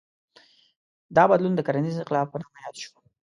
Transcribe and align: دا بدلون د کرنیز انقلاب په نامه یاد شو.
دا 1.15 1.23
بدلون 1.31 1.53
د 1.55 1.59
کرنیز 1.67 1.95
انقلاب 1.97 2.27
په 2.31 2.37
نامه 2.41 2.57
یاد 2.65 2.75
شو. 2.81 2.91